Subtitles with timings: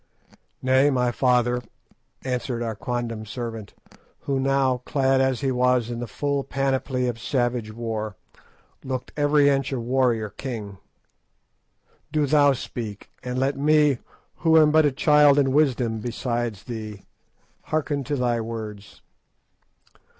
[0.63, 1.61] "Nay, my father,"
[2.23, 3.75] answered our quondam servant,
[4.21, 8.15] who now, clad as he was in the full panoply of savage war,
[8.83, 10.79] looked every inch a warrior king,
[12.11, 13.99] "do thou speak, and let me,
[14.37, 17.03] who am but a child in wisdom beside thee,
[17.65, 19.03] hearken to thy words."